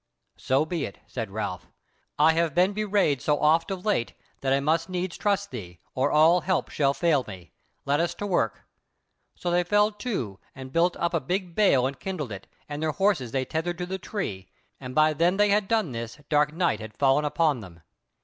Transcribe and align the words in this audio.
"So 0.37 0.65
be 0.65 0.85
it," 0.85 0.97
said 1.05 1.29
Ralph, 1.29 1.67
"I 2.17 2.33
have 2.33 2.55
been 2.55 2.73
bewrayed 2.73 3.21
so 3.21 3.39
oft 3.39 3.69
of 3.69 3.85
late, 3.85 4.13
that 4.39 4.51
I 4.51 4.59
must 4.59 4.89
needs 4.89 5.15
trust 5.15 5.51
thee, 5.51 5.77
or 5.93 6.09
all 6.09 6.41
help 6.41 6.69
shall 6.69 6.95
fail 6.95 7.23
me. 7.27 7.51
Let 7.85 7.99
us 7.99 8.15
to 8.15 8.25
work." 8.25 8.63
So 9.35 9.51
they 9.51 9.63
fell 9.63 9.91
to 9.91 10.39
and 10.55 10.73
built 10.73 10.97
up 10.97 11.13
a 11.13 11.19
big 11.19 11.53
bale 11.53 11.85
and 11.85 11.99
kindled 11.99 12.31
it, 12.31 12.47
and 12.67 12.81
their 12.81 12.93
horses 12.93 13.31
they 13.31 13.45
tethered 13.45 13.77
to 13.77 13.85
the 13.85 13.99
tree; 13.99 14.49
and 14.79 14.95
by 14.95 15.13
then 15.13 15.37
they 15.37 15.49
had 15.49 15.67
done 15.67 15.91
this, 15.91 16.17
dark 16.29 16.51
night 16.51 16.79
had 16.79 16.97
fallen 16.97 17.23
upon 17.23 17.59
them. 17.59 17.81